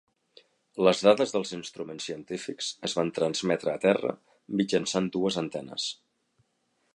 [0.85, 4.15] Les dades dels instruments científics es van transmetre a terra
[4.63, 5.87] mitjançant dues antenes.